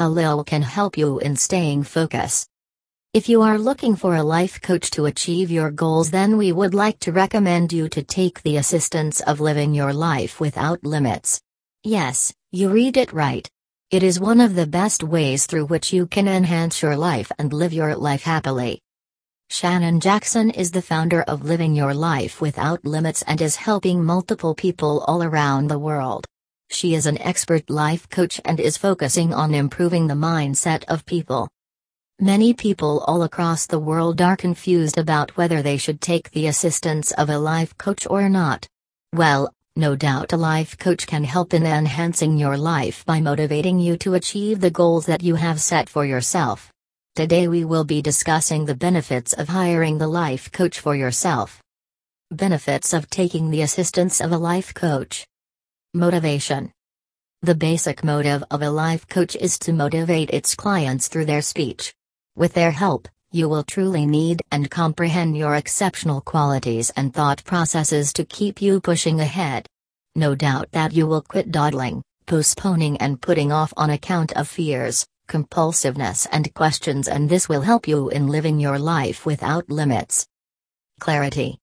[0.00, 2.48] Halil can help you in staying focused.
[3.12, 6.72] If you are looking for a life coach to achieve your goals, then we would
[6.72, 11.42] like to recommend you to take the assistance of living your life without limits.
[11.84, 13.46] Yes, you read it right.
[13.90, 17.52] It is one of the best ways through which you can enhance your life and
[17.52, 18.80] live your life happily.
[19.50, 24.54] Shannon Jackson is the founder of Living Your Life Without Limits and is helping multiple
[24.54, 26.26] people all around the world.
[26.72, 31.48] She is an expert life coach and is focusing on improving the mindset of people.
[32.20, 37.10] Many people all across the world are confused about whether they should take the assistance
[37.12, 38.68] of a life coach or not.
[39.12, 43.96] Well, no doubt a life coach can help in enhancing your life by motivating you
[43.98, 46.70] to achieve the goals that you have set for yourself.
[47.16, 51.60] Today we will be discussing the benefits of hiring the life coach for yourself.
[52.30, 55.26] Benefits of taking the assistance of a life coach.
[55.94, 56.72] Motivation.
[57.42, 61.92] The basic motive of a life coach is to motivate its clients through their speech.
[62.36, 68.12] With their help, you will truly need and comprehend your exceptional qualities and thought processes
[68.12, 69.66] to keep you pushing ahead.
[70.14, 75.04] No doubt that you will quit dawdling, postponing, and putting off on account of fears,
[75.26, 80.24] compulsiveness, and questions, and this will help you in living your life without limits.
[81.00, 81.58] Clarity.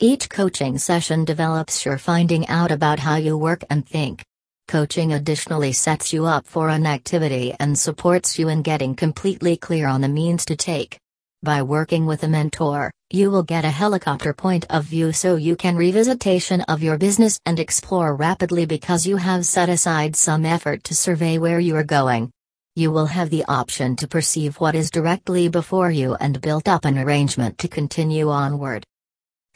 [0.00, 4.24] Each coaching session develops your finding out about how you work and think.
[4.66, 9.86] Coaching additionally sets you up for an activity and supports you in getting completely clear
[9.86, 10.98] on the means to take.
[11.44, 15.54] By working with a mentor, you will get a helicopter point of view so you
[15.54, 20.82] can revisitation of your business and explore rapidly because you have set aside some effort
[20.84, 22.32] to survey where you are going.
[22.74, 26.84] You will have the option to perceive what is directly before you and build up
[26.84, 28.84] an arrangement to continue onward.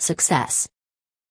[0.00, 0.68] Success.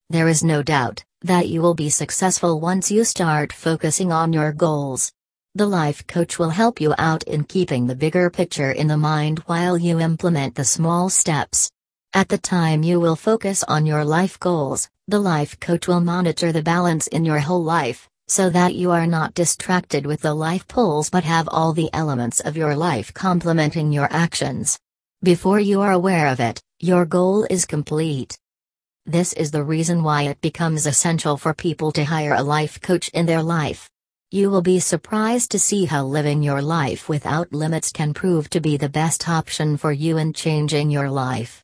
[0.10, 4.52] There is no doubt that you will be successful once you start focusing on your
[4.52, 5.14] goals.
[5.56, 9.40] The life coach will help you out in keeping the bigger picture in the mind
[9.45, 11.72] while you implement the small steps.
[12.14, 16.52] At the time you will focus on your life goals, the life coach will monitor
[16.52, 20.67] the balance in your whole life, so that you are not distracted with the life
[20.67, 24.78] pulls but have all the elements of your life complementing your actions.
[25.23, 28.38] Before you are aware of it, your goal is complete.
[29.10, 33.08] This is the reason why it becomes essential for people to hire a life coach
[33.14, 33.90] in their life.
[34.32, 38.60] You will be surprised to see how living your life without limits can prove to
[38.60, 41.56] be the best option for you in changing your life.